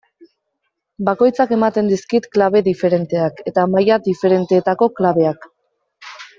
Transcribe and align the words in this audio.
Bakoitzak 1.09 1.53
ematen 1.57 1.91
dizkit 1.91 2.25
klabe 2.37 2.63
diferenteak, 2.69 3.45
eta 3.53 3.69
maila 3.77 4.01
diferentetako 4.11 4.93
klabeak. 5.01 5.51